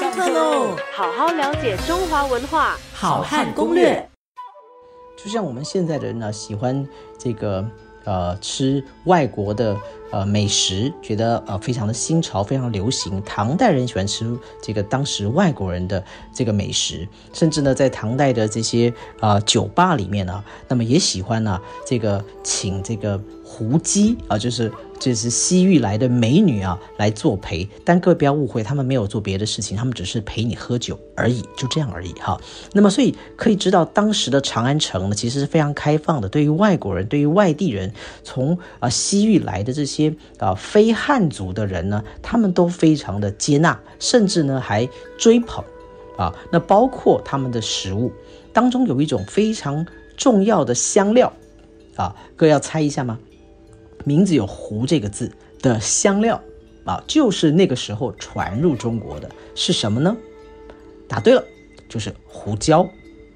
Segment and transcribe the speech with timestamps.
[0.00, 0.74] 上课喽！
[0.94, 4.08] 好好了解中华文化，好汉攻略。
[5.14, 6.88] 就像我们现在的人呢，喜欢
[7.18, 7.62] 这个
[8.04, 9.76] 呃吃外国的
[10.10, 13.22] 呃美食，觉得呃非常的新潮，非常流行。
[13.24, 27.68] 唐代人喜欢吃这个当时外国人的这个美食，甚至呢在唐代的这些啊酒吧里面呢，那么也喜欢呢这个请这个胡姬啊，就是就是西域来的美女啊来作陪。
[27.84, 32.40] 但各位不要误会，他们没有做别的事情，他们只是陪你喝酒而已，就这样而已哈。
[32.72, 37.92] 那么所以可以知道，当时的长安城呢，其实是非常开放的，对于外国人，对于外地人，
[38.22, 45.64] 从啊西域来的这些些啊非汉族的人呢，他们都非常的接纳，甚至呢还追捧
[46.16, 46.34] 啊。
[46.50, 48.12] 那包括他们的食物
[48.52, 49.86] 当中有一种非常
[50.16, 51.32] 重要的香料
[51.96, 53.18] 啊，各位要猜一下吗？
[54.04, 56.40] 名字有“胡”这个字的香料
[56.84, 60.16] 啊，就是那个时候传入中国的是什么呢？
[61.06, 61.44] 答对了，
[61.88, 62.88] 就是胡椒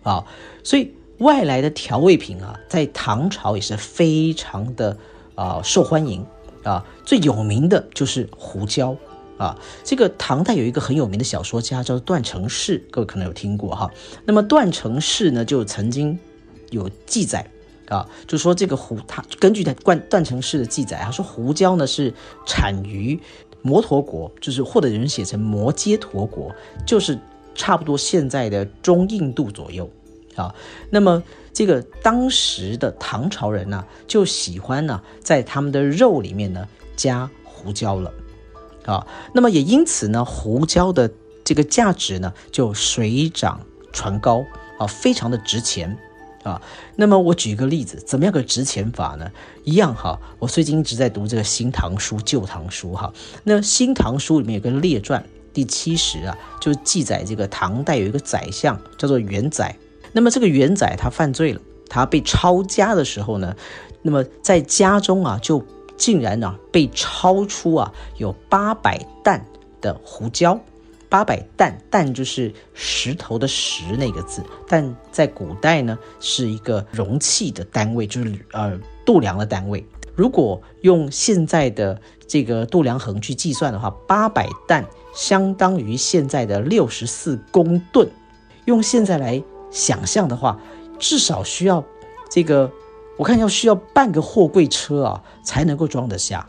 [0.02, 0.24] 啊。
[0.62, 4.96] 所以外来的调味品啊，在唐朝也是非常的
[5.34, 6.24] 啊受欢迎
[6.64, 6.84] 啊。
[7.04, 8.96] 最有名的就是胡椒
[9.38, 9.56] 啊。
[9.84, 13.90] 这个唐代有一个很有名的小说家叫做段成式，各位可能有听过哈。
[14.24, 16.18] 那么段成式呢，就曾经
[16.70, 17.48] 有记载。
[17.90, 22.14] 啊，就说这个胡，他根据他段段成式的记载，他说胡椒呢是
[22.46, 23.20] 产于
[23.60, 26.50] 摩陀国，就是或者有人写成摩揭陀国，
[26.86, 27.18] 就是
[27.54, 29.88] 差不多现在的中印度左右
[30.36, 30.54] 啊。
[30.90, 38.12] 那么这个当时的唐朝人呢，就喜欢呢在他们的肉里面呢加胡椒了
[38.86, 39.06] 啊。
[39.32, 41.10] 那么也因此呢，胡椒的
[41.44, 43.60] 这个价值呢就水涨
[43.92, 44.44] 船高
[44.78, 45.96] 啊，非常的值钱。
[46.44, 46.60] 啊，
[46.96, 49.30] 那么我举一个例子，怎么样个值钱法呢？
[49.62, 53.10] 一样哈，我最近一直在读这个《新唐书》《旧唐书》哈。
[53.44, 55.24] 那《新唐书》里面有个列传，
[55.54, 59.74] 第七十啊，就记载这个唐代有一个宰相叫做元载。
[60.14, 63.54] 那么这个元仔他犯罪了，他被抄家的时候呢，
[64.00, 65.62] 那么在家中啊，就
[65.98, 69.44] 竟然呢被抄出啊有八百担
[69.82, 70.58] 的胡椒。
[71.10, 79.86] 八百担，担就是石头的石那个字，但在古代呢是一个容器的单位，就是呃度量的单位。
[80.16, 84.84] 如果用现在的这个度量衡去计算的话，八百担
[85.14, 88.08] 相当于现在的六十四公吨。
[88.64, 89.40] 用现在来
[89.74, 90.58] 想象的话，
[90.98, 91.84] 至少需要
[92.30, 92.70] 这个，
[93.18, 96.48] 我看要需要半个货柜车啊才能够装得下。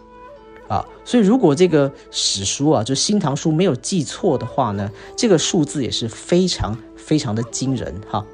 [0.67, 8.25] 啊，所以如果这个史书啊，就《新唐书》没有记错的话呢，这个数字也是非常非常的惊人哈。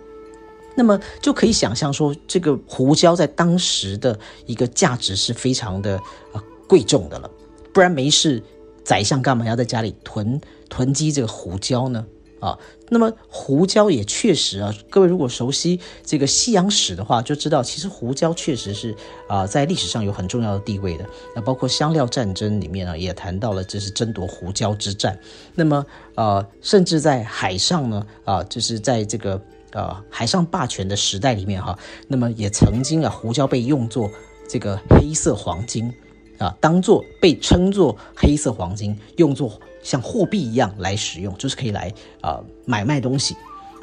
[0.76, 5.98] 那么就可以想象说，这个胡椒在当时的一个价值是非常的
[6.32, 7.30] 啊贵重的了，
[7.74, 8.42] 不然没事，
[8.82, 12.06] 宰相干嘛要在家里囤囤积这个胡椒呢？
[12.42, 12.58] 啊，
[12.90, 18.94] 那么胡椒也确实啊，各位如果熟悉这个西洋史的话，就知道其实胡椒确实是
[19.30, 21.06] 啊，在历史上有很重要的地位的。
[21.36, 25.18] 那包括香料战争里面呢，也谈到了这是争夺胡椒之战。
[25.54, 25.86] 那么
[26.16, 29.40] 呃，甚至在海上呢，啊，就是在这个
[29.74, 34.10] 呃海上霸权的时代里面哈，那么也曾经啊，胡椒被用作
[34.50, 35.94] 这个黑色黄金
[36.42, 39.62] 啊，当做被称作黑色黄金，用作。
[39.84, 41.92] 像货币一样来使用，就是可以来
[42.22, 43.36] 啊买卖东西，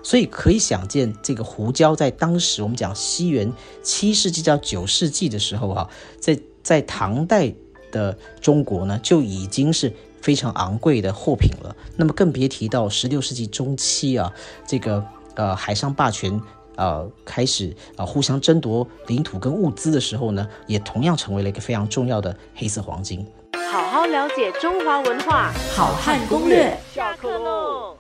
[0.05, 3.53] 所以可以想见，这个胡椒在当时我们讲西元
[3.83, 7.53] 七世纪到九世纪的时候啊，在在唐代
[7.91, 9.93] 的中国呢，就已经是
[10.23, 11.75] 非常昂贵的货品了。
[11.97, 14.33] 那么更别提到十六世纪中期啊，
[14.69, 15.05] 这个
[15.35, 16.41] 呃海上霸权
[16.79, 23.27] 呃开始啊互相争夺领土跟物资的时候呢，也同样成为了一个非常重要的黑色黄金。
[23.71, 26.75] 好好了解中华文化，好汉攻略。
[26.95, 27.98] 下课喽。